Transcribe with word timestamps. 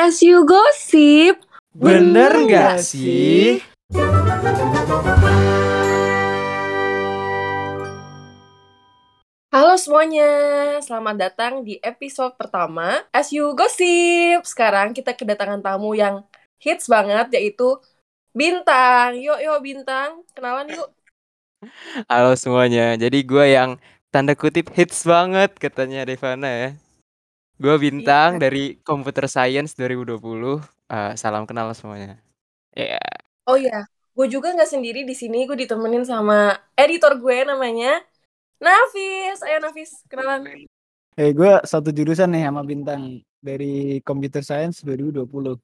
As 0.00 0.24
you 0.24 0.48
gosip, 0.48 1.44
Bener 1.76 2.32
nggak 2.32 2.80
sih? 2.80 3.60
Halo 9.52 9.76
semuanya, 9.76 10.32
selamat 10.80 11.16
datang 11.20 11.52
di 11.68 11.76
episode 11.84 12.32
pertama 12.40 13.04
As 13.12 13.28
You 13.28 13.52
Gossip. 13.52 14.48
Sekarang 14.48 14.96
kita 14.96 15.12
kedatangan 15.12 15.60
tamu 15.60 15.92
yang 15.92 16.24
hits 16.56 16.88
banget 16.88 17.36
yaitu 17.36 17.76
Bintang. 18.32 19.20
Yuk 19.20 19.36
yuk 19.44 19.60
Bintang, 19.60 20.24
kenalan 20.32 20.80
yuk. 20.80 20.88
Halo 22.08 22.32
semuanya. 22.40 22.96
Jadi 22.96 23.20
gue 23.20 23.52
yang 23.52 23.76
tanda 24.08 24.32
kutip 24.32 24.72
hits 24.72 25.04
banget 25.04 25.52
katanya 25.60 26.08
Devana 26.08 26.48
ya. 26.48 26.70
Gue 27.60 27.76
bintang 27.76 28.40
Iya. 28.40 28.48
dari 28.48 28.64
Computer 28.80 29.28
Science 29.28 29.76
2020. 29.76 30.64
Eh, 30.88 31.12
salam 31.20 31.44
kenal 31.44 31.68
semuanya. 31.76 32.16
Ya. 32.72 32.96
Oh 33.44 33.60
iya, 33.60 33.84
gue 34.16 34.26
juga 34.32 34.56
nggak 34.56 34.70
sendiri 34.70 35.04
di 35.04 35.12
sini, 35.12 35.44
gue 35.44 35.58
ditemenin 35.58 36.08
sama 36.08 36.56
editor 36.72 37.20
gue 37.20 37.44
namanya 37.44 38.00
Nafis. 38.56 39.44
Ayo 39.44 39.60
Nafis, 39.60 40.00
kenalan. 40.08 40.48
Eh 41.20 41.30
gue 41.36 41.52
satu 41.68 41.92
jurusan 41.92 42.32
nih 42.32 42.48
sama 42.48 42.64
Bintang 42.64 43.20
dari 43.44 44.00
Computer 44.08 44.40
Science 44.40 44.80
2020. 44.80 45.60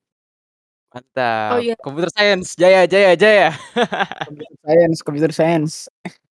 Mantap. 0.92 1.50
Oh 1.56 1.60
iya. 1.64 1.74
Computer 1.80 2.12
Science, 2.12 2.52
jaya 2.56 2.84
jaya 2.84 3.16
jaya. 3.16 3.48
Computer 4.28 4.56
Science, 4.60 4.98
Computer 5.00 5.32
Science. 5.32 5.74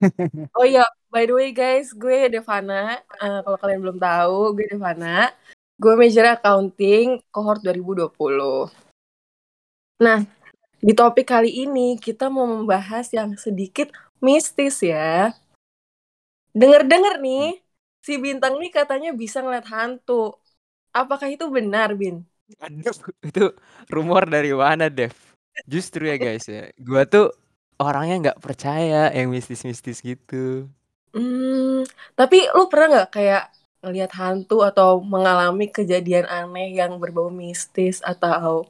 Oh 0.56 0.64
iya, 0.64 0.86
by 1.10 1.26
the 1.26 1.34
way 1.34 1.50
guys, 1.50 1.90
gue 1.90 2.30
Devana. 2.30 3.02
Eh, 3.18 3.40
kalau 3.42 3.58
kalian 3.58 3.82
belum 3.82 3.98
tahu, 3.98 4.54
gue 4.54 4.66
Devana. 4.70 5.34
Gue 5.76 5.94
major 6.00 6.32
accounting 6.32 7.20
cohort 7.28 7.60
2020. 7.60 8.72
Nah, 10.00 10.24
di 10.80 10.94
topik 10.96 11.28
kali 11.28 11.68
ini 11.68 12.00
kita 12.00 12.32
mau 12.32 12.48
membahas 12.48 13.12
yang 13.12 13.36
sedikit 13.36 13.92
mistis 14.24 14.80
ya. 14.80 15.36
Dengar-dengar 16.56 17.20
nih, 17.20 17.60
si 18.00 18.16
Bintang 18.16 18.56
nih 18.56 18.72
katanya 18.72 19.12
bisa 19.12 19.44
ngeliat 19.44 19.68
hantu. 19.68 20.40
Apakah 20.96 21.28
itu 21.28 21.44
benar, 21.52 21.92
Bin? 22.00 22.24
Aduh, 22.64 22.96
itu 23.20 23.52
rumor 23.92 24.24
dari 24.32 24.56
mana, 24.56 24.88
Dev? 24.88 25.12
Justru 25.68 26.08
ya 26.08 26.16
guys 26.16 26.48
ya, 26.48 26.72
gue 26.76 27.02
tuh 27.08 27.32
orangnya 27.80 28.32
nggak 28.32 28.42
percaya 28.44 29.12
yang 29.12 29.32
mistis-mistis 29.32 30.00
gitu. 30.00 30.68
Hmm, 31.16 31.84
tapi 32.16 32.44
lu 32.52 32.68
pernah 32.68 32.88
nggak 32.92 33.12
kayak 33.12 33.44
ngelihat 33.86 34.12
hantu 34.18 34.66
atau 34.66 34.98
mengalami 35.06 35.70
kejadian 35.70 36.26
aneh 36.26 36.74
yang 36.74 36.98
berbau 36.98 37.30
mistis 37.30 38.02
atau 38.02 38.66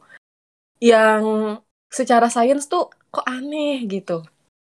yang 0.84 1.56
secara 1.88 2.28
sains 2.28 2.68
tuh 2.68 2.92
kok 3.08 3.24
aneh 3.24 3.80
gitu? 3.88 4.28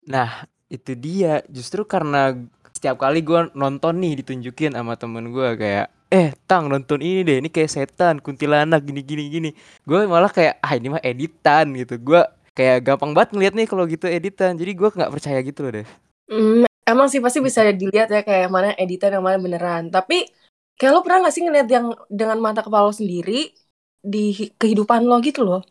Nah, 0.09 0.49
itu 0.73 0.97
dia. 0.97 1.45
Justru 1.53 1.85
karena 1.85 2.33
setiap 2.73 2.97
kali 2.97 3.21
gue 3.21 3.53
nonton 3.53 4.01
nih 4.01 4.25
ditunjukin 4.25 4.73
sama 4.73 4.97
temen 4.97 5.29
gue 5.29 5.49
kayak, 5.61 5.93
eh 6.09 6.33
tang 6.49 6.73
nonton 6.73 7.05
ini 7.05 7.21
deh, 7.21 7.37
ini 7.45 7.53
kayak 7.53 7.69
setan, 7.69 8.17
kuntilanak, 8.25 8.81
gini 8.81 9.05
gini 9.05 9.25
gini. 9.29 9.51
Gue 9.85 10.09
malah 10.09 10.33
kayak, 10.33 10.57
ah 10.65 10.73
ini 10.73 10.89
mah 10.97 11.03
editan 11.05 11.77
gitu. 11.77 12.01
Gue 12.01 12.25
kayak 12.57 12.81
gampang 12.89 13.13
banget 13.13 13.37
ngeliat 13.37 13.55
nih 13.55 13.69
kalau 13.69 13.85
gitu 13.85 14.09
editan. 14.09 14.57
Jadi 14.57 14.73
gue 14.73 14.89
nggak 14.89 15.13
percaya 15.13 15.39
gitu 15.45 15.61
loh 15.69 15.73
deh. 15.77 15.89
Hmm, 16.31 16.70
emang 16.93 17.09
sih 17.09 17.23
pasti 17.25 17.39
bisa 17.39 17.65
dilihat 17.71 18.09
ya 18.11 18.21
kayak 18.27 18.49
mana 18.51 18.75
editan 18.75 19.15
yang 19.15 19.25
mana 19.25 19.39
beneran. 19.39 19.89
Tapi 19.89 20.27
kayak 20.77 20.93
lo 20.95 21.01
pernah 21.05 21.29
gak 21.29 21.35
sih 21.35 21.43
ngeliat 21.45 21.69
yang 21.71 21.87
dengan 22.11 22.39
mata 22.43 22.61
kepala 22.61 22.91
lo 22.91 22.95
sendiri 22.95 23.51
di 24.01 24.25
hi- 24.35 24.53
kehidupan 24.57 25.07
lo 25.07 25.23
gitu 25.23 25.47
loh? 25.47 25.63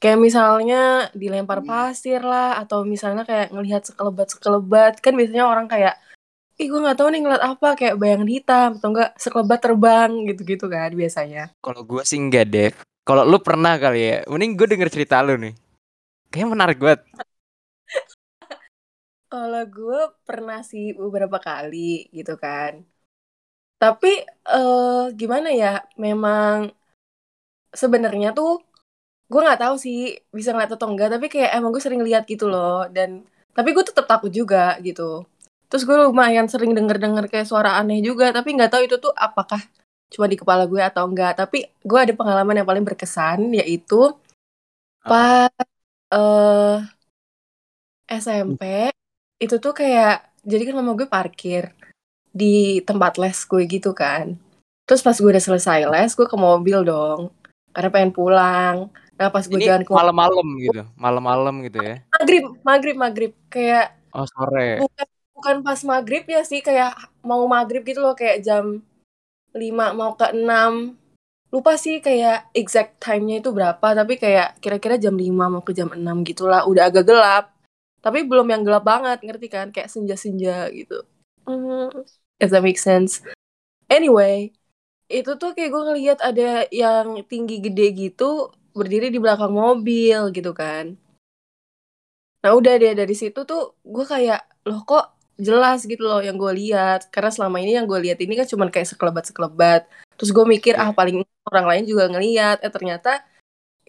Kayak 0.00 0.18
misalnya 0.18 1.12
dilempar 1.12 1.60
pasir 1.60 2.24
lah 2.24 2.56
atau 2.56 2.88
misalnya 2.88 3.28
kayak 3.28 3.52
ngelihat 3.52 3.84
sekelebat-sekelebat. 3.84 5.04
Kan 5.04 5.12
biasanya 5.14 5.44
orang 5.44 5.68
kayak 5.68 6.00
ih 6.60 6.68
gue 6.68 6.80
nggak 6.80 6.98
tahu 7.00 7.08
nih 7.08 7.20
ngeliat 7.24 7.44
apa 7.44 7.68
kayak 7.72 7.96
bayangan 7.96 8.28
hitam 8.28 8.68
atau 8.76 8.88
enggak 8.92 9.10
sekelebat 9.16 9.58
terbang 9.64 10.10
gitu-gitu 10.28 10.68
kan 10.68 10.92
biasanya. 10.92 11.52
Kalau 11.64 11.84
gue 11.84 12.02
sih 12.04 12.20
enggak 12.20 12.44
deh. 12.52 12.70
Kalau 13.04 13.24
lu 13.24 13.40
pernah 13.40 13.80
kali 13.80 14.00
ya, 14.00 14.16
mending 14.28 14.56
gue 14.60 14.66
denger 14.68 14.88
cerita 14.92 15.24
lu 15.24 15.40
nih. 15.40 15.56
Kayaknya 16.28 16.48
menarik 16.52 16.78
banget. 16.78 17.00
Kalau 19.30 19.62
gue 19.76 20.00
pernah 20.26 20.58
sih 20.70 20.84
beberapa 21.00 21.38
kali 21.46 21.78
gitu 22.16 22.32
kan. 22.44 22.72
Tapi 23.82 24.10
eh 24.56 25.04
gimana 25.20 25.48
ya? 25.62 25.72
Memang 26.04 26.56
sebenarnya 27.70 28.28
tuh 28.38 28.50
gue 29.32 29.40
nggak 29.44 29.60
tahu 29.64 29.76
sih 29.84 29.98
bisa 30.38 30.50
ngeliat 30.54 30.72
atau 30.76 30.88
enggak. 30.92 31.10
Tapi 31.14 31.26
kayak 31.32 31.50
emang 31.58 31.70
gue 31.74 31.82
sering 31.84 32.02
lihat 32.08 32.24
gitu 32.32 32.46
loh. 32.52 32.86
Dan 32.90 33.24
tapi 33.56 33.68
gue 33.76 33.84
tetap 33.86 34.06
takut 34.10 34.32
juga 34.32 34.78
gitu. 34.86 35.26
Terus 35.70 35.82
gue 35.88 35.96
lumayan 36.08 36.46
sering 36.52 36.72
denger-denger 36.78 37.26
kayak 37.32 37.48
suara 37.50 37.78
aneh 37.80 38.00
juga. 38.04 38.32
Tapi 38.36 38.48
nggak 38.56 38.70
tahu 38.74 38.82
itu 38.88 38.96
tuh 39.02 39.12
apakah 39.16 39.60
cuma 40.12 40.26
di 40.32 40.36
kepala 40.40 40.64
gue 40.70 40.82
atau 40.82 41.04
enggak. 41.10 41.38
Tapi 41.40 41.58
gue 41.84 41.98
ada 42.00 42.14
pengalaman 42.16 42.56
yang 42.62 42.68
paling 42.68 42.84
berkesan 42.86 43.54
yaitu 43.58 44.14
pas 45.08 45.50
eh 46.12 46.80
SMP 48.08 48.90
itu 49.40 49.56
tuh 49.56 49.72
kayak 49.72 50.28
jadi 50.44 50.68
kan 50.68 50.84
mama 50.84 50.92
gue 50.94 51.08
parkir 51.08 51.72
di 52.30 52.84
tempat 52.84 53.16
les 53.16 53.38
gue 53.48 53.62
gitu 53.66 53.90
kan. 53.96 54.36
Terus 54.84 55.00
pas 55.00 55.16
gue 55.16 55.30
udah 55.32 55.42
selesai 55.42 55.88
les 55.88 56.10
gue 56.12 56.26
ke 56.28 56.36
mobil 56.36 56.84
dong. 56.84 57.32
Karena 57.72 57.88
pengen 57.90 58.12
pulang. 58.12 58.76
Nah 59.16 59.28
pas 59.28 59.44
gue 59.44 59.58
Ini 59.58 59.66
jalan 59.68 59.82
ke 59.84 59.92
malam-malam 59.92 60.48
gitu, 60.60 60.82
malam-malam 60.96 61.54
gitu 61.68 61.78
ya. 61.80 62.00
maghrib 62.08 62.44
maghrib 62.64 62.96
maghrib 62.96 63.32
kayak 63.52 63.96
Oh 64.16 64.26
sore. 64.26 64.80
bukan 64.80 65.06
bukan 65.36 65.56
pas 65.62 65.80
maghrib 65.86 66.24
ya 66.26 66.42
sih 66.42 66.64
kayak 66.64 66.96
mau 67.22 67.44
maghrib 67.46 67.84
gitu 67.84 68.00
loh 68.02 68.16
kayak 68.16 68.42
jam 68.42 68.80
5 69.52 69.60
mau 69.94 70.16
ke 70.16 70.34
6 70.34 70.96
lupa 71.52 71.74
sih 71.76 72.00
kayak 72.00 72.48
exact 72.56 72.98
time-nya 73.02 73.44
itu 73.44 73.52
berapa 73.52 73.82
tapi 73.82 74.16
kayak 74.16 74.58
kira-kira 74.58 74.96
jam 74.96 75.14
5 75.14 75.52
mau 75.52 75.62
ke 75.62 75.76
jam 75.76 75.92
6 75.92 76.00
gitulah. 76.26 76.64
Udah 76.64 76.88
agak 76.88 77.04
gelap 77.04 77.52
tapi 78.04 78.24
belum 78.26 78.46
yang 78.52 78.62
gelap 78.66 78.84
banget 78.84 79.18
ngerti 79.24 79.46
kan? 79.52 79.66
Kayak 79.74 79.90
senja-senja 79.92 80.68
gitu. 80.74 81.04
Hmm, 81.46 81.88
if 82.40 82.48
that 82.52 82.64
makes 82.64 82.84
sense. 82.84 83.20
Anyway 83.90 84.52
itu 85.10 85.30
tuh 85.42 85.50
kayak 85.58 85.70
gue 85.74 85.82
ngeliat 85.90 86.18
ada 86.22 86.70
yang 86.70 87.26
tinggi 87.26 87.58
gede 87.58 87.86
gitu 87.98 88.54
berdiri 88.78 89.10
di 89.10 89.18
belakang 89.18 89.50
mobil 89.50 90.30
gitu 90.30 90.54
kan. 90.54 90.94
Nah 92.40 92.50
udah 92.56 92.72
deh 92.80 92.92
dari 92.96 93.14
situ 93.18 93.44
tuh 93.44 93.76
gue 93.84 94.04
kayak 94.06 94.40
loh 94.68 94.80
kok 94.88 95.04
jelas 95.40 95.84
gitu 95.88 96.02
loh 96.06 96.20
yang 96.22 96.36
gue 96.38 96.52
lihat? 96.54 97.10
Karena 97.12 97.30
selama 97.34 97.58
ini 97.60 97.74
yang 97.76 97.86
gue 97.90 97.98
lihat 98.00 98.18
ini 98.24 98.32
kan 98.38 98.46
cuma 98.48 98.64
kayak 98.70 98.88
sekelebat 98.92 99.24
sekelebat 99.30 99.82
terus 100.16 100.30
gue 100.36 100.44
mikir 100.44 100.76
ah 100.76 100.92
Iya. 100.92 100.96
paling 100.96 101.16
orang 101.48 101.66
lain 101.70 101.84
juga 101.90 102.04
ngeliat. 102.12 102.56
Eh 102.64 102.72
ternyata 102.72 103.10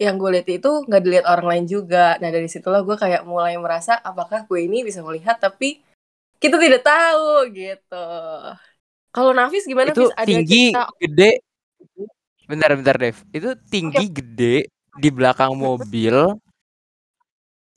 yang 0.02 0.18
gue 0.18 0.30
lihat 0.34 0.48
itu 0.50 0.70
nggak 0.84 1.02
dilihat 1.02 1.26
orang 1.30 1.46
lain 1.46 1.64
juga 1.70 2.18
nah 2.18 2.28
dari 2.34 2.50
situlah 2.50 2.82
gue 2.82 2.96
kayak 2.98 3.22
mulai 3.22 3.54
merasa 3.56 3.94
apakah 4.02 4.42
gue 4.44 4.58
ini 4.66 4.82
bisa 4.82 4.98
melihat 5.06 5.38
tapi 5.38 5.78
kita 6.42 6.58
tidak 6.58 6.82
tahu 6.82 7.46
gitu 7.54 8.08
kalau 9.12 9.30
Nafis 9.36 9.68
gimana 9.68 9.92
Itu 9.92 10.08
Fis 10.08 10.12
ada 10.16 10.24
tinggi, 10.24 10.72
cerita 10.72 10.88
gede. 10.96 11.32
Bentar, 12.48 12.72
bentar, 12.72 12.96
Dev. 12.96 13.20
Itu 13.28 13.52
tinggi, 13.68 14.08
gede 14.08 14.56
di 14.96 15.08
belakang 15.12 15.52
mobil. 15.52 16.32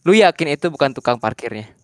Lu 0.07 0.15
yakin 0.15 0.55
itu 0.55 0.71
bukan 0.71 0.95
tukang 0.95 1.19
parkirnya? 1.19 1.75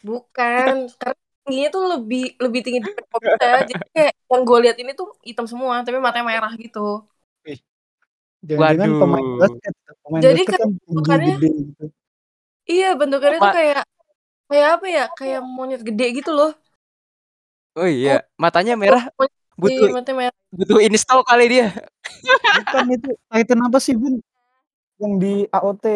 bukan 0.00 0.88
karena 0.96 1.20
tingginya 1.44 1.68
tuh 1.68 1.84
lebih 1.96 2.24
lebih 2.40 2.60
tinggi 2.64 2.80
dari 2.80 2.96
mobilnya 3.04 3.60
jadi 3.68 3.84
kayak 3.92 4.14
yang 4.32 4.42
gue 4.48 4.58
lihat 4.64 4.76
ini 4.80 4.90
tuh 4.96 5.08
hitam 5.20 5.44
semua 5.44 5.84
tapi 5.84 6.00
matanya 6.00 6.24
merah 6.24 6.52
gitu 6.56 7.04
Jangan-jangan 8.44 8.90
pemain 9.00 9.24
Waduh. 9.24 9.40
basket, 9.40 9.72
pemain 10.00 10.20
Jadi 10.20 10.34
basket 10.36 10.46
kan 10.46 10.58
kan 10.58 10.68
tinggi 10.68 10.84
bentukannya- 10.86 11.36
gede 11.38 11.50
gitu. 11.56 11.84
Iya 12.64 12.88
bentukannya 12.94 13.38
tuh 13.38 13.52
kayak 13.52 13.82
kayak 14.44 14.68
apa 14.76 14.86
ya? 14.86 15.04
Kayak 15.12 15.40
monyet 15.42 15.82
gede 15.82 16.06
gitu 16.14 16.30
loh. 16.30 16.52
Oh 17.74 17.88
iya, 17.88 18.22
matanya 18.36 18.74
merah. 18.74 19.04
Monyet 19.16 19.34
Butuh 19.54 19.88
matanya 19.90 20.16
merah. 20.18 20.36
butuh 20.50 20.78
install 20.80 21.20
kali 21.22 21.44
dia. 21.48 21.66
Bukan 22.60 22.86
itu 22.90 23.10
Titan 23.28 23.60
apa 23.62 23.78
sih 23.78 23.94
Bun? 23.94 24.18
Yang 24.98 25.12
di 25.18 25.34
AOT. 25.48 25.86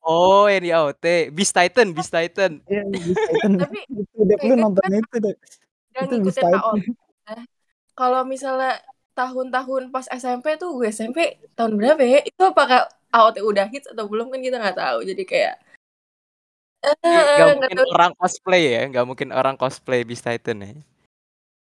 Oh, 0.00 0.46
yang 0.46 0.62
di 0.62 0.70
AOT. 0.70 1.04
Beast 1.30 1.52
Titan, 1.52 1.90
Beast 1.90 2.10
Titan. 2.10 2.62
Iya, 2.66 2.82
Beast 2.86 3.18
Titan. 3.18 3.50
Tapi 3.62 3.78
itu 3.88 4.18
deh 4.20 4.24
lu 4.24 4.34
kayaknya 4.36 4.56
nonton 4.58 4.82
kan 4.82 4.92
itu 4.94 5.16
deh. 5.18 5.34
Gak 5.90 6.02
Itu 6.02 6.14
Beast 6.22 6.38
ngikutin 6.38 6.44
Titan. 6.44 6.60
AOT. 6.60 6.86
Kalau 7.94 8.20
misalnya 8.24 8.72
tahun-tahun 9.14 9.94
pas 9.94 10.06
SMP 10.10 10.58
tuh 10.58 10.76
gue 10.78 10.90
SMP 10.90 11.38
tahun 11.54 11.78
berapa 11.78 12.02
ya? 12.02 12.20
Itu 12.26 12.42
apakah 12.50 12.90
AOT 13.14 13.40
udah 13.40 13.66
hits 13.70 13.88
atau 13.90 14.10
belum 14.10 14.34
kan 14.34 14.42
kita 14.42 14.58
nggak 14.58 14.78
tahu. 14.78 14.98
Jadi 15.06 15.22
kayak 15.24 15.54
eh 16.84 16.92
nggak 17.00 17.48
mungkin 17.64 17.78
tahu. 17.80 17.88
orang 17.96 18.12
cosplay 18.20 18.62
ya, 18.76 18.82
gak 18.92 19.06
mungkin 19.08 19.28
orang 19.32 19.56
cosplay 19.56 20.04
Beast 20.04 20.26
Titan 20.26 20.60
ya. 20.60 20.74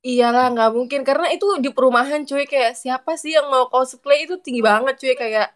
Iyalah 0.05 0.53
nggak 0.53 0.71
mungkin 0.77 1.01
karena 1.03 1.33
itu 1.33 1.47
di 1.65 1.73
perumahan 1.73 2.23
cuy 2.29 2.45
kayak 2.45 2.77
siapa 2.77 3.17
sih 3.17 3.35
yang 3.35 3.49
mau 3.49 3.67
cosplay 3.73 4.29
itu 4.29 4.37
tinggi 4.39 4.63
banget 4.63 4.95
cuy 5.01 5.15
kayak 5.17 5.49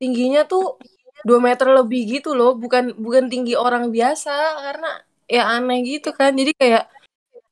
tingginya 0.00 0.42
tuh 0.48 0.80
2 1.22 1.38
meter 1.38 1.70
lebih 1.70 2.18
gitu 2.18 2.34
loh 2.34 2.58
bukan 2.58 2.96
bukan 2.98 3.30
tinggi 3.30 3.54
orang 3.54 3.94
biasa 3.94 4.34
karena 4.66 4.90
ya 5.30 5.46
aneh 5.54 5.78
gitu 5.86 6.10
kan 6.10 6.34
jadi 6.34 6.52
kayak 6.58 6.84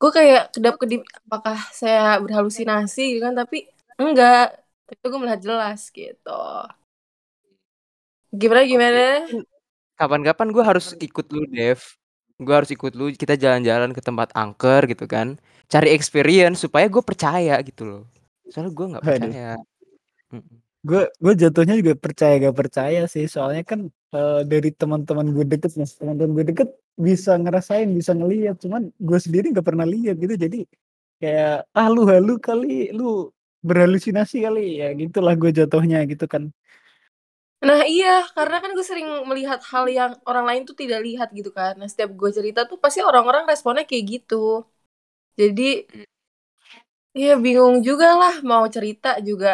gue 0.00 0.10
kayak 0.10 0.56
kedap-kedip 0.56 1.04
apakah 1.28 1.60
saya 1.76 2.16
berhalusinasi 2.24 3.20
gitu 3.20 3.20
kan 3.28 3.36
tapi 3.36 3.68
enggak. 4.00 4.56
Itu 4.90 5.06
gue 5.06 5.20
melihat 5.20 5.44
jelas 5.44 5.92
gitu. 5.92 6.42
Gimana 8.34 8.62
gimana? 8.66 9.04
Kapan-kapan 9.94 10.48
gue 10.50 10.64
harus 10.64 10.96
ikut 10.98 11.26
lu 11.30 11.44
Dev. 11.46 11.78
Gue 12.40 12.54
harus 12.56 12.72
ikut 12.72 12.96
lu 12.96 13.12
kita 13.12 13.36
jalan-jalan 13.36 13.92
ke 13.92 14.00
tempat 14.00 14.32
angker 14.32 14.88
gitu 14.88 15.04
kan. 15.04 15.36
Cari 15.70 15.92
experience 15.94 16.64
supaya 16.64 16.88
gue 16.88 17.04
percaya 17.04 17.60
gitu 17.60 17.82
loh. 17.84 18.02
Soalnya 18.48 18.72
gue 18.72 18.86
nggak 18.96 19.04
percaya. 19.04 19.54
Gue 20.88 21.02
gue 21.24 21.34
jatuhnya 21.42 21.74
juga 21.80 21.94
percaya 22.04 22.34
gak 22.44 22.56
percaya 22.60 23.00
sih. 23.14 23.24
Soalnya 23.34 23.62
kan 23.70 23.80
eh, 24.16 24.40
dari 24.52 24.70
teman-teman 24.80 25.26
gue 25.36 25.44
deket 25.52 25.72
nih 25.78 25.88
teman-teman 26.00 26.32
gue 26.36 26.44
deket 26.50 26.68
bisa 27.06 27.32
ngerasain 27.42 27.88
bisa 27.98 28.12
ngelihat 28.18 28.56
cuman 28.64 28.82
gue 29.08 29.18
sendiri 29.24 29.46
nggak 29.52 29.66
pernah 29.70 29.86
lihat 29.94 30.14
gitu. 30.22 30.34
Jadi 30.44 30.58
kayak 31.20 31.68
ah 31.78 31.88
lu 31.94 32.02
halu 32.12 32.32
kali 32.46 32.92
lu 32.98 33.04
berhalusinasi 33.68 34.36
kali. 34.46 34.80
Ya 34.80 34.88
gitulah 35.00 35.34
gue 35.40 35.50
jatuhnya 35.58 35.98
gitu 36.12 36.26
kan. 36.32 36.44
Nah 37.66 37.80
iya, 37.92 38.08
karena 38.36 38.56
kan 38.62 38.70
gue 38.76 38.86
sering 38.90 39.08
melihat 39.28 39.60
hal 39.70 39.84
yang 39.98 40.12
orang 40.28 40.44
lain 40.48 40.62
tuh 40.68 40.76
tidak 40.80 41.00
lihat 41.06 41.28
gitu 41.38 41.50
kan. 41.58 41.72
Nah 41.80 41.88
setiap 41.92 42.10
gue 42.20 42.30
cerita 42.38 42.60
tuh 42.70 42.78
pasti 42.84 43.00
orang-orang 43.08 43.44
responnya 43.50 43.84
kayak 43.90 44.04
gitu. 44.12 44.64
Jadi, 45.40 45.62
ya 47.22 47.34
bingung 47.44 47.76
juga 47.88 48.06
lah 48.20 48.34
mau 48.50 48.64
cerita 48.74 49.08
juga 49.28 49.48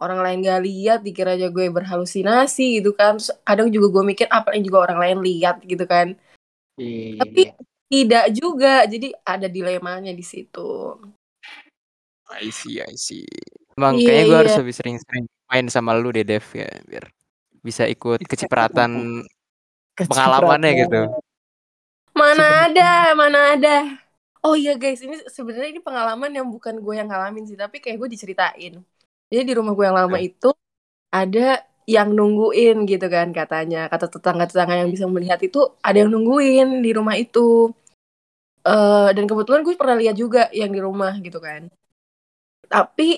orang 0.00 0.24
lain 0.24 0.38
gak 0.42 0.62
lihat 0.64 0.98
dikira 1.04 1.36
aja 1.36 1.52
gue 1.52 1.68
berhalusinasi 1.68 2.80
gitu 2.80 2.96
kan. 2.96 3.20
Terus 3.20 3.30
kadang 3.44 3.68
juga 3.68 3.86
gue 4.00 4.04
mikir 4.16 4.26
apa 4.32 4.56
yang 4.56 4.64
juga 4.64 4.90
orang 4.90 4.98
lain 4.98 5.18
lihat 5.22 5.60
gitu 5.62 5.84
kan. 5.84 6.16
Tapi 7.20 7.52
tidak 7.90 8.26
juga, 8.32 8.88
jadi 8.88 9.12
ada 9.22 9.46
dilemanya 9.46 10.16
di 10.16 10.24
situ. 10.24 10.96
I 12.30 12.48
see 12.54 12.78
I 12.78 12.94
see 12.94 13.26
emang 13.74 13.96
Iya, 13.98 14.06
kayaknya 14.06 14.24
gue 14.28 14.38
harus 14.38 14.54
iya. 14.54 14.60
lebih 14.62 14.74
sering-sering 14.76 15.24
main 15.50 15.66
sama 15.66 15.96
lu 15.96 16.14
deh 16.14 16.22
Dev 16.22 16.44
ya 16.54 16.68
biar 16.86 17.04
bisa 17.64 17.88
ikut 17.88 18.22
kecipratan 18.28 19.24
pengalamannya 19.98 20.72
gitu 20.86 21.02
Mana 22.10 22.68
ada, 22.68 23.14
mana 23.14 23.54
ada. 23.54 23.76
Oh 24.42 24.58
iya 24.58 24.74
guys, 24.74 25.00
ini 25.00 25.14
sebenarnya 25.30 25.78
ini 25.78 25.80
pengalaman 25.80 26.28
yang 26.34 26.50
bukan 26.50 26.82
gue 26.82 26.94
yang 26.98 27.06
ngalamin 27.06 27.46
sih, 27.46 27.54
tapi 27.54 27.78
kayak 27.78 27.96
gue 28.02 28.08
diceritain. 28.12 28.82
Jadi 29.30 29.42
di 29.46 29.54
rumah 29.54 29.72
gue 29.78 29.84
yang 29.86 29.98
lama 29.98 30.18
Eh. 30.18 30.26
itu 30.34 30.50
ada 31.14 31.62
yang 31.86 32.10
nungguin 32.14 32.86
gitu 32.90 33.06
kan 33.10 33.30
katanya. 33.34 33.86
Kata 33.92 34.06
tetangga-tetangga 34.10 34.74
yang 34.82 34.90
bisa 34.90 35.06
melihat 35.10 35.40
itu 35.42 35.60
ada 35.82 35.96
yang 36.02 36.10
nungguin 36.14 36.82
di 36.82 36.90
rumah 36.94 37.14
itu. 37.18 37.70
Eh 38.66 39.10
dan 39.16 39.24
kebetulan 39.30 39.62
gue 39.66 39.74
pernah 39.78 39.96
lihat 39.98 40.16
juga 40.18 40.50
yang 40.52 40.70
di 40.74 40.80
rumah 40.82 41.14
gitu 41.22 41.38
kan. 41.42 41.70
Tapi 42.68 43.08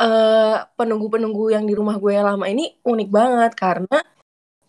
eh 0.00 0.58
penunggu-penunggu 0.78 1.54
yang 1.54 1.64
di 1.70 1.74
rumah 1.78 1.96
gue 2.02 2.12
yang 2.18 2.26
lama 2.26 2.46
ini 2.50 2.74
unik 2.82 3.08
banget 3.14 3.52
karena 3.54 3.98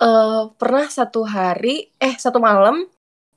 eh 0.02 0.44
pernah 0.60 0.86
satu 0.90 1.22
hari 1.26 1.90
eh 2.02 2.16
satu 2.20 2.40
malam 2.44 2.86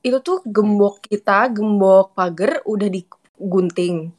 itu 0.05 0.17
tuh 0.23 0.39
gembok 0.47 1.03
kita, 1.09 1.49
gembok 1.51 2.15
pagar 2.17 2.63
udah 2.67 2.89
digunting. 2.91 4.13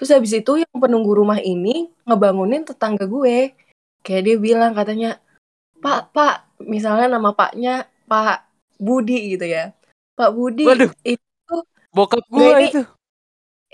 Terus 0.00 0.16
habis 0.16 0.32
itu 0.32 0.64
yang 0.64 0.76
penunggu 0.80 1.12
rumah 1.12 1.36
ini 1.44 1.92
ngebangunin 2.08 2.64
tetangga 2.64 3.04
gue. 3.04 3.52
Kayak 4.00 4.22
dia 4.24 4.36
bilang 4.40 4.72
katanya, 4.72 5.20
"Pak, 5.84 6.16
Pak," 6.16 6.56
misalnya 6.64 7.20
nama 7.20 7.36
paknya 7.36 7.84
Pak 8.08 8.48
Budi 8.80 9.36
gitu 9.36 9.44
ya. 9.44 9.76
"Pak 10.16 10.32
Budi, 10.32 10.64
Waduh. 10.64 10.88
itu 11.04 11.56
bokap 11.92 12.24
Gue 12.32 12.48
ini 12.56 12.72
itu 12.72 12.82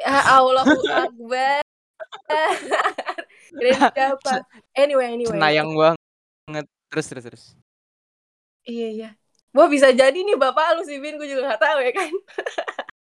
ya 0.02 0.19
Allahu 0.34 0.82
Akbar." 0.90 1.62
Kirain 3.56 3.81
siapa? 3.96 4.34
Anyway, 4.76 5.06
anyway. 5.06 5.31
senayang 5.31 5.70
banget 5.75 6.67
terus 6.90 7.06
terus 7.11 7.25
terus 7.25 7.44
Iya, 8.67 8.88
iya. 8.90 9.11
Wah 9.55 9.70
bisa 9.70 9.94
jadi 9.94 10.19
nih 10.26 10.34
bapak 10.34 10.75
lu 10.75 10.82
sih 10.82 10.99
Bin, 10.99 11.17
gue 11.17 11.31
juga 11.31 11.55
gak 11.55 11.62
tahu 11.62 11.79
ya 11.87 11.93
kan. 11.94 12.11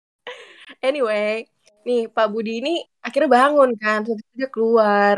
anyway, 0.91 1.47
nih 1.87 2.01
Pak 2.15 2.27
Budi 2.33 2.51
ini 2.61 2.73
akhirnya 3.05 3.29
bangun 3.37 3.69
kan, 3.81 3.97
terus 4.05 4.23
dia 4.37 4.47
keluar. 4.55 5.17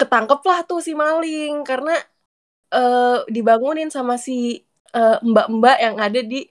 Ketangkep 0.00 0.40
lah 0.48 0.58
tuh 0.68 0.80
si 0.84 0.92
maling 0.92 1.64
karena 1.64 1.94
eh 2.74 3.18
dibangunin 3.34 3.88
sama 3.88 4.14
si 4.20 4.60
eh, 4.92 5.16
mbak-mbak 5.24 5.76
yang 5.84 5.96
ada 6.06 6.20
di 6.20 6.44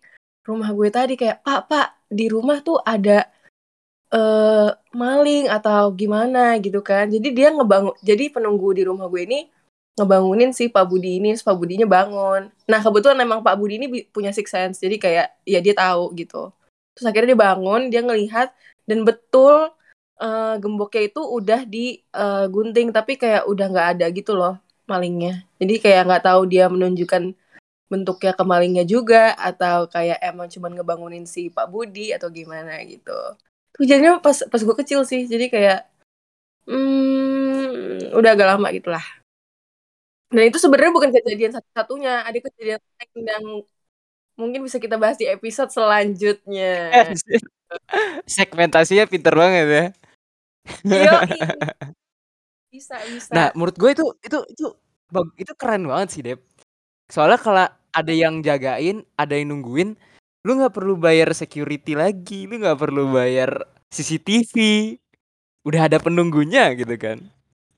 rumah 0.48 0.70
gue 0.78 0.90
tadi 0.94 1.14
kayak 1.20 1.42
Pak 1.46 1.60
Pak 1.70 1.88
di 2.10 2.26
rumah 2.34 2.58
tuh 2.66 2.78
ada 2.82 3.28
eh 4.14 4.70
maling 4.96 5.46
atau 5.52 5.94
gimana 5.94 6.58
gitu 6.66 6.80
kan. 6.82 7.06
Jadi 7.14 7.28
dia 7.38 7.50
ngebangun, 7.54 7.94
jadi 8.02 8.24
penunggu 8.34 8.70
di 8.78 8.84
rumah 8.90 9.06
gue 9.12 9.22
ini 9.28 9.40
ngebangunin 9.96 10.52
si 10.52 10.68
Pak 10.68 10.86
Budi 10.92 11.24
ini, 11.24 11.32
Pak 11.40 11.56
Budinya 11.56 11.88
bangun. 11.88 12.52
Nah 12.68 12.80
kebetulan 12.84 13.20
emang 13.24 13.40
Pak 13.46 13.56
Budi 13.60 13.80
ini 13.80 13.88
punya 14.12 14.32
six 14.36 14.52
sense, 14.52 14.78
jadi 14.84 14.96
kayak 15.00 15.28
ya 15.48 15.60
dia 15.64 15.76
tahu 15.78 16.12
gitu. 16.20 16.52
Terus 16.96 17.06
akhirnya 17.12 17.36
dia 17.36 17.42
bangun, 17.48 17.82
dia 17.92 18.02
ngelihat 18.02 18.48
dan 18.88 19.04
betul 19.04 19.70
eh, 20.24 20.56
gemboknya 20.64 21.02
itu 21.12 21.22
udah 21.22 21.60
digunting, 21.68 22.88
tapi 22.96 23.20
kayak 23.20 23.44
udah 23.52 23.66
nggak 23.72 23.88
ada 24.00 24.06
gitu 24.16 24.32
loh 24.34 24.56
malingnya. 24.90 25.44
Jadi 25.60 25.74
kayak 25.84 26.02
nggak 26.08 26.24
tahu 26.26 26.42
dia 26.48 26.66
menunjukkan 26.72 27.34
bentuknya 27.86 28.34
ke 28.34 28.44
malingnya 28.46 28.84
juga 28.86 29.38
atau 29.38 29.86
kayak 29.86 30.18
emang 30.26 30.50
cuman 30.50 30.72
ngebangunin 30.74 31.26
si 31.30 31.54
Pak 31.54 31.70
Budi 31.70 32.10
atau 32.16 32.34
gimana 32.34 32.82
gitu. 32.86 33.14
Tuh 33.76 33.84
jadinya 33.86 34.18
pas 34.24 34.38
pas 34.48 34.62
gue 34.62 34.76
kecil 34.82 35.04
sih, 35.06 35.28
jadi 35.28 35.46
kayak 35.52 35.80
hmm, 36.70 38.16
udah 38.18 38.30
agak 38.34 38.48
lama 38.56 38.68
gitu 38.74 38.90
lah. 38.90 39.06
Dan 40.34 40.50
itu 40.50 40.58
sebenarnya 40.58 40.94
bukan 40.96 41.12
kejadian 41.14 41.54
satu-satunya, 41.54 42.26
ada 42.26 42.38
kejadian 42.42 42.82
lain 42.82 43.24
yang 43.30 43.46
mungkin 44.36 44.64
bisa 44.64 44.80
kita 44.80 45.00
bahas 45.00 45.16
di 45.20 45.28
episode 45.28 45.72
selanjutnya. 45.72 46.92
segmentasinya 48.30 49.10
pinter 49.10 49.34
banget 49.36 49.68
ya 49.68 49.86
Yoi. 50.86 51.40
Bisa, 52.76 53.00
bisa. 53.08 53.32
Nah, 53.32 53.56
menurut 53.56 53.80
gue 53.80 53.96
itu 53.96 54.04
itu 54.20 54.40
itu 54.52 54.68
itu 55.40 55.54
keren 55.56 55.88
banget 55.88 56.08
sih, 56.12 56.20
Dep. 56.28 56.44
Soalnya 57.08 57.40
kalau 57.40 57.72
ada 57.72 58.12
yang 58.12 58.44
jagain, 58.44 59.08
ada 59.16 59.32
yang 59.32 59.56
nungguin, 59.56 59.96
lu 60.44 60.52
nggak 60.60 60.76
perlu 60.76 61.00
bayar 61.00 61.32
security 61.32 61.96
lagi, 61.96 62.44
lu 62.52 62.60
nggak 62.60 62.76
perlu 62.76 63.16
bayar 63.16 63.64
CCTV. 63.96 64.52
Udah 65.64 65.88
ada 65.88 66.04
penunggunya 66.04 66.76
gitu 66.76 67.00
kan. 67.00 67.24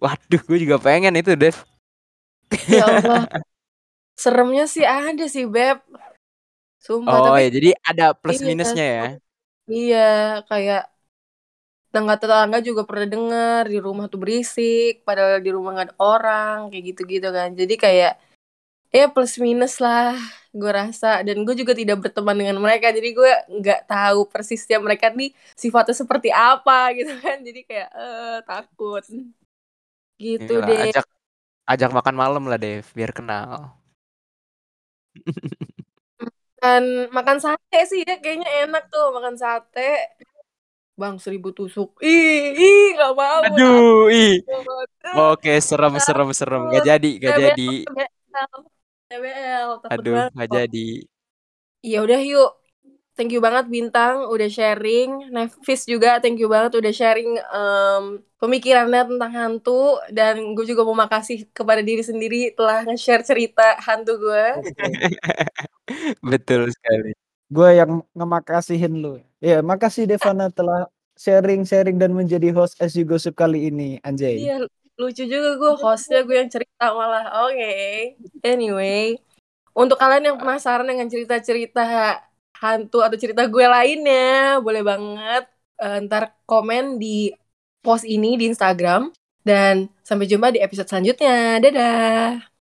Waduh, 0.02 0.42
gue 0.50 0.58
juga 0.66 0.82
pengen 0.82 1.14
itu, 1.14 1.38
Dev. 1.38 1.62
ya 2.66 2.90
Allah. 2.90 3.30
Seremnya 4.18 4.66
sih 4.66 4.82
ada 4.82 5.30
sih, 5.30 5.46
Beb. 5.46 5.78
Sumpah, 6.88 7.20
Oh 7.20 7.28
tapi 7.28 7.42
ya, 7.42 7.48
jadi 7.56 7.70
ada 7.90 8.06
plus 8.22 8.40
Iya. 8.40 8.48
minusnya 8.48 8.86
ya. 8.98 9.06
iya, 9.74 9.98
kayak 10.50 10.80
tetangga-tetangga 11.90 12.58
juga 12.68 12.82
pernah 12.90 13.08
dengar 13.14 13.62
di 13.74 13.78
rumah 13.88 14.06
tuh 14.12 14.20
berisik, 14.24 14.92
padahal 15.08 15.40
di 15.46 15.50
rumah 15.56 15.70
nggak 15.74 15.88
ada 15.92 15.96
orang, 16.04 16.58
kayak 16.72 16.84
gitu-gitu 16.94 17.28
kan. 17.38 17.50
Jadi 17.60 17.74
kayak 17.84 18.12
ya 18.96 19.06
plus 19.14 19.36
minus 19.46 19.74
lah 19.86 20.16
gue 20.56 20.72
rasa 20.82 21.08
dan 21.28 21.38
gue 21.46 21.56
juga 21.62 21.74
tidak 21.78 21.98
berteman 22.04 22.34
dengan 22.40 22.58
mereka 22.64 22.88
jadi 22.98 23.10
gue 23.20 23.32
nggak 23.62 23.82
tahu 23.92 24.20
persisnya 24.32 24.80
mereka 24.82 25.12
nih 25.14 25.30
sifatnya 25.60 25.96
seperti 26.02 26.30
apa 26.34 26.90
gitu 26.98 27.14
kan 27.22 27.38
jadi 27.48 27.62
kayak 27.70 27.90
eh 27.94 28.38
takut 28.50 29.04
gitu 30.22 30.54
Inilah, 30.54 30.70
deh 30.70 30.86
ajak 30.86 31.06
ajak 31.74 31.92
makan 31.98 32.16
malam 32.22 32.44
lah, 32.50 32.60
Dev, 32.64 32.86
biar 32.98 33.12
kenal. 33.18 33.52
dan 36.58 37.10
makan 37.14 37.38
sate 37.38 37.80
sih 37.86 38.02
ya 38.02 38.18
kayaknya 38.18 38.50
enak 38.66 38.90
tuh 38.90 39.14
makan 39.14 39.38
sate 39.38 40.18
bang 40.98 41.22
seribu 41.22 41.54
tusuk 41.54 42.02
ih 42.02 42.58
ih 42.58 42.86
nggak 42.98 43.14
mau 43.14 43.42
Aduh, 43.46 44.10
ih. 44.10 44.42
Oke, 45.14 45.62
serem 45.62 45.94
serem 46.02 46.30
serem. 46.34 46.74
Gak 46.74 46.90
jadi, 46.90 47.12
gak 47.22 47.34
TBL, 47.38 47.42
jadi. 47.46 47.72
TBL, 47.86 48.10
TBL, 49.08 49.70
Aduh, 49.94 50.14
banget 50.18 50.34
gak 50.34 50.50
jadi. 50.58 50.88
Ya 51.86 52.02
udah 52.02 52.18
yuk. 52.18 52.52
Thank 53.18 53.34
you 53.34 53.42
banget 53.42 53.66
Bintang 53.70 54.30
udah 54.30 54.50
sharing. 54.50 55.34
Nevis 55.34 55.90
juga 55.90 56.22
thank 56.22 56.38
you 56.38 56.46
banget 56.46 56.78
udah 56.78 56.94
sharing 56.94 57.34
em, 57.38 58.22
pemikirannya 58.38 59.10
tentang 59.10 59.32
hantu 59.34 59.98
dan 60.14 60.54
gue 60.54 60.66
juga 60.70 60.86
mau 60.86 60.94
makasih 60.94 61.50
kepada 61.50 61.82
diri 61.82 62.06
sendiri 62.06 62.54
telah 62.54 62.86
nge-share 62.86 63.26
cerita 63.26 63.78
hantu 63.82 64.22
gue. 64.22 64.46
Betul 66.32 66.70
sekali. 66.72 67.12
gue 67.48 67.70
yang 67.80 68.04
ngemakasihin 68.12 69.00
lu 69.00 69.24
Ya, 69.40 69.62
makasih 69.62 70.10
Devana 70.10 70.50
telah 70.50 70.90
sharing-sharing 71.14 72.02
dan 72.02 72.14
menjadi 72.14 72.50
host 72.54 72.78
As 72.82 72.98
You 72.98 73.06
Gossip 73.06 73.38
kali 73.38 73.70
ini, 73.70 74.02
Anjay. 74.02 74.50
Iya, 74.50 74.66
lucu 74.98 75.24
juga 75.30 75.58
gue 75.62 75.74
hostnya 75.78 76.26
gue 76.26 76.36
yang 76.42 76.50
cerita 76.50 76.90
malah. 76.90 77.46
Oke. 77.46 78.18
Anyway, 78.42 79.22
untuk 79.78 80.02
kalian 80.02 80.34
yang 80.34 80.38
penasaran 80.42 80.90
dengan 80.90 81.06
cerita-cerita 81.06 82.18
hantu 82.58 83.06
atau 83.06 83.18
cerita 83.18 83.46
gue 83.46 83.66
lainnya, 83.70 84.58
boleh 84.58 84.82
banget 84.82 85.44
eh, 85.78 85.98
ntar 86.10 86.34
komen 86.50 86.98
di 86.98 87.30
post 87.86 88.06
ini 88.10 88.38
di 88.42 88.50
Instagram. 88.50 89.14
Dan 89.46 89.88
sampai 90.04 90.28
jumpa 90.28 90.52
di 90.52 90.60
episode 90.60 90.90
selanjutnya. 90.90 91.62
Dadah. 91.62 92.57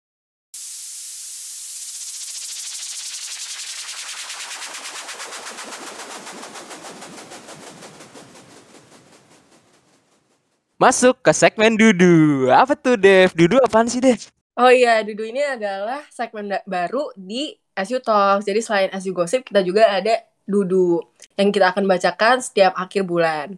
Masuk 10.84 11.16
ke 11.24 11.32
segmen 11.32 11.80
Dudu. 11.80 12.44
Apa 12.52 12.76
tuh, 12.76 13.00
Dev? 13.00 13.32
Dudu 13.32 13.56
apaan 13.64 13.88
sih, 13.88 14.04
Dev? 14.04 14.20
Oh 14.52 14.68
iya, 14.68 15.00
Dudu 15.00 15.24
ini 15.24 15.40
adalah 15.40 16.04
segmen 16.12 16.52
baru 16.68 17.08
di 17.16 17.56
As 17.72 17.88
You 17.88 18.04
Talk. 18.04 18.44
Jadi 18.44 18.60
selain 18.60 18.92
You 18.92 19.16
Gossip, 19.16 19.48
kita 19.48 19.64
juga 19.64 19.88
ada 19.88 20.20
Dudu 20.44 21.00
yang 21.40 21.48
kita 21.56 21.72
akan 21.72 21.88
bacakan 21.88 22.44
setiap 22.44 22.76
akhir 22.76 23.08
bulan. 23.08 23.56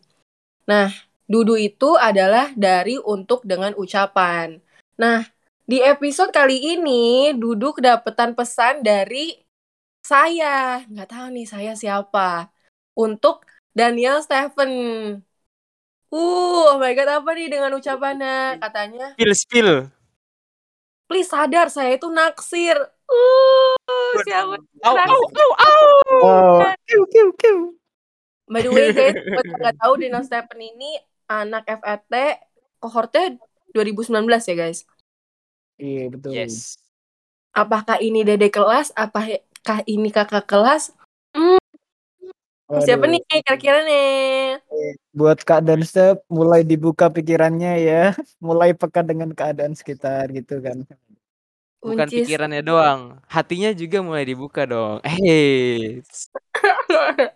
Nah, 0.70 0.94
Dudu 1.26 1.58
itu 1.58 1.98
adalah 1.98 2.54
dari 2.54 2.94
untuk 2.94 3.42
dengan 3.42 3.74
ucapan. 3.74 4.62
Nah, 4.94 5.26
di 5.66 5.82
episode 5.82 6.30
kali 6.30 6.78
ini, 6.78 7.34
Dudu 7.34 7.74
kedapetan 7.74 8.38
pesan 8.38 8.86
dari 8.86 9.34
saya. 9.98 10.78
Nggak 10.86 11.10
tahu 11.10 11.26
nih 11.34 11.46
saya 11.50 11.74
siapa. 11.74 12.54
Untuk 12.94 13.42
Daniel 13.74 14.22
Stephen. 14.22 14.70
Uh, 16.16 16.72
oh 16.72 16.80
my 16.80 16.96
god, 16.96 17.20
apa 17.20 17.30
nih 17.36 17.52
dengan 17.52 17.76
ucapannya? 17.76 18.56
Katanya, 18.56 19.12
Spill, 19.12 19.34
spill. 19.36 19.70
please 21.04 21.28
sadar 21.28 21.68
saya 21.68 22.00
itu 22.00 22.08
naksir. 22.08 22.80
Uh, 23.06 24.12
siapa 24.24 24.56
Au, 24.82 24.94
au, 24.96 25.22
au, 25.28 25.50
au. 25.60 25.86
Oh, 26.24 26.58
kiu, 26.88 27.04
kiu, 27.12 27.28
kiu. 27.36 27.58
By 28.48 28.64
the 28.64 28.72
way 28.72 28.96
guys, 28.96 29.12
buat 29.36 29.44
yang 29.44 29.58
nggak 29.60 29.76
tahu 29.76 29.92
Daniel 30.00 30.24
Stephen 30.24 30.60
ini 30.64 30.96
anak 31.28 31.68
FET 31.68 32.40
kohortnya 32.80 33.36
2019 33.76 34.24
ya 34.24 34.54
guys. 34.56 34.88
Iya, 35.76 36.04
betul. 36.08 36.32
Yes. 36.32 36.80
Apakah 37.52 38.00
ini 38.00 38.24
dede 38.24 38.48
kelas? 38.48 38.90
Apakah 38.96 39.84
ini 39.84 40.08
kakak 40.08 40.48
kelas? 40.48 40.96
Waduh. 42.66 42.82
Siapa 42.82 43.06
nih 43.06 43.22
kira-kira 43.30 43.86
nih? 43.86 44.58
Buat 45.16 45.48
Kak 45.48 45.64
dan 45.64 45.80
Step, 45.80 46.20
mulai 46.28 46.60
dibuka 46.60 47.08
pikirannya 47.08 47.72
ya. 47.80 48.02
Mulai 48.44 48.76
peka 48.76 49.00
dengan 49.00 49.32
keadaan 49.32 49.72
sekitar 49.72 50.28
gitu 50.28 50.60
kan. 50.60 50.84
Bukan 51.80 52.04
Uncis. 52.04 52.28
pikirannya 52.28 52.60
doang, 52.60 53.16
hatinya 53.24 53.72
juga 53.72 54.04
mulai 54.04 54.28
dibuka 54.28 54.68
dong. 54.68 55.00
Eh, 55.08 56.04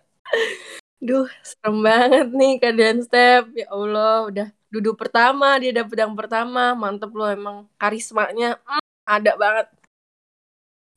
Duh, 1.01 1.25
serem 1.41 1.81
banget 1.81 2.29
nih 2.29 2.61
keadaan 2.61 3.01
Step. 3.01 3.49
Ya 3.57 3.65
Allah, 3.73 4.29
udah 4.29 4.47
duduk 4.69 5.01
pertama, 5.01 5.57
dia 5.57 5.73
dapet 5.73 5.97
yang 5.97 6.13
pertama. 6.13 6.77
Mantep 6.77 7.09
loh 7.09 7.33
emang 7.33 7.65
karismanya 7.81 8.61
mm, 8.61 8.85
ada 9.09 9.33
banget. 9.41 9.67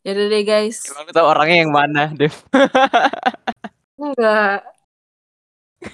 Ya 0.04 0.12
udah 0.12 0.26
deh 0.28 0.44
guys. 0.44 0.84
emang 0.92 1.08
lu 1.08 1.22
orangnya 1.24 1.58
yang 1.64 1.72
mana, 1.72 2.02
Dev? 2.12 2.36
Enggak. 3.96 4.73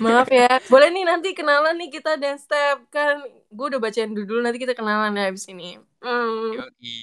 Maaf 0.00 0.28
ya. 0.32 0.48
Boleh 0.72 0.88
nih 0.88 1.04
nanti 1.04 1.36
kenalan 1.36 1.76
nih 1.76 1.92
kita 1.92 2.16
dan 2.16 2.40
Step. 2.40 2.88
Kan 2.88 3.20
gue 3.52 3.66
udah 3.68 3.80
bacain 3.80 4.08
dulu 4.08 4.40
nanti 4.40 4.56
kita 4.56 4.72
kenalan 4.72 5.12
ya 5.12 5.28
abis 5.28 5.44
ini. 5.52 5.76
Hmm. 6.00 6.56
Yoi. 6.56 6.96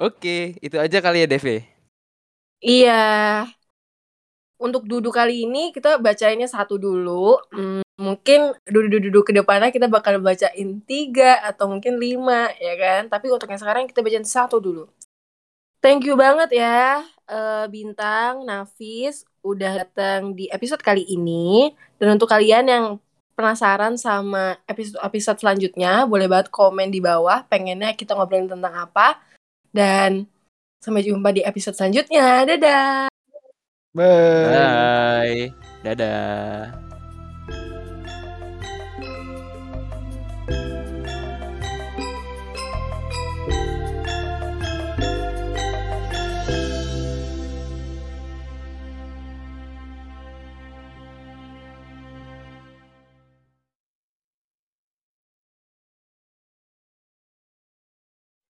Oke, 0.00 0.56
itu 0.64 0.80
aja 0.80 0.98
kali 1.04 1.20
ya, 1.20 1.28
Dev. 1.28 1.44
ya? 1.44 1.60
Iya. 2.64 3.04
Untuk 4.56 4.88
duduk 4.88 5.12
kali 5.12 5.44
ini 5.44 5.76
kita 5.76 6.00
bacainnya 6.00 6.48
satu 6.48 6.80
dulu. 6.80 7.36
Hmm, 7.52 7.84
mungkin 8.00 8.56
duduk-duduk 8.64 9.28
ke 9.28 9.32
depannya 9.36 9.68
kita 9.68 9.92
bakal 9.92 10.16
bacain 10.24 10.80
tiga 10.88 11.44
atau 11.44 11.68
mungkin 11.68 12.00
lima 12.00 12.48
ya 12.56 12.72
kan. 12.80 13.12
Tapi 13.12 13.28
untuk 13.28 13.48
yang 13.52 13.60
sekarang 13.60 13.84
kita 13.84 14.00
bacain 14.00 14.24
satu 14.24 14.56
dulu. 14.56 14.88
Thank 15.80 16.08
you 16.08 16.16
banget 16.16 16.60
ya 16.60 17.00
eh, 17.24 17.64
Bintang, 17.72 18.44
Nafis 18.44 19.24
udah 19.40 19.84
datang 19.84 20.32
di 20.36 20.48
episode 20.48 20.80
kali 20.80 21.04
ini. 21.08 21.72
Dan 22.00 22.16
untuk 22.16 22.28
kalian 22.28 22.64
yang 22.68 22.84
penasaran 23.36 23.96
sama 23.96 24.60
episode-episode 24.68 25.40
selanjutnya, 25.40 26.04
boleh 26.04 26.28
banget 26.28 26.52
komen 26.52 26.92
di 26.92 27.00
bawah 27.00 27.44
pengennya 27.48 27.96
kita 27.96 28.16
ngobrolin 28.16 28.48
tentang 28.48 28.72
apa. 28.76 29.20
Dan 29.72 30.28
sampai 30.80 31.04
jumpa 31.04 31.32
di 31.32 31.44
episode 31.44 31.76
selanjutnya. 31.76 32.44
Dadah! 32.48 33.08
Bye. 33.90 34.46
Bye. 34.54 35.42
Dadah. 35.82 36.79